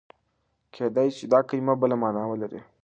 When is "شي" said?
1.15-1.25